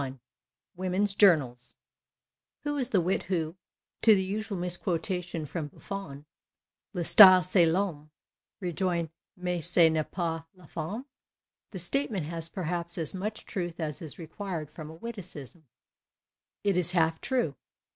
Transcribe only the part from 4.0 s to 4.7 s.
to the usual